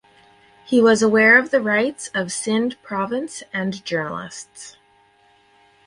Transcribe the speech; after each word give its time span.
He 0.65 0.81
was 0.81 1.03
aware 1.03 1.37
of 1.37 1.53
rights 1.53 2.09
of 2.15 2.31
Sindh 2.31 2.75
province 2.81 3.43
and 3.53 3.85
journalists. 3.85 4.75